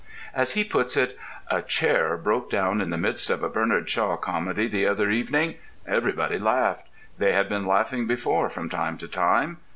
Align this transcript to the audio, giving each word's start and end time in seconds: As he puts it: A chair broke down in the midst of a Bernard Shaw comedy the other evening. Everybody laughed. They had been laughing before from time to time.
As 0.33 0.53
he 0.53 0.63
puts 0.63 0.97
it: 0.97 1.15
A 1.51 1.61
chair 1.61 2.17
broke 2.17 2.49
down 2.49 2.81
in 2.81 2.89
the 2.89 2.97
midst 2.97 3.29
of 3.29 3.43
a 3.43 3.49
Bernard 3.49 3.87
Shaw 3.87 4.17
comedy 4.17 4.67
the 4.67 4.87
other 4.87 5.11
evening. 5.11 5.57
Everybody 5.85 6.39
laughed. 6.39 6.87
They 7.19 7.33
had 7.33 7.47
been 7.47 7.67
laughing 7.67 8.07
before 8.07 8.49
from 8.49 8.67
time 8.67 8.97
to 8.97 9.07
time. 9.07 9.57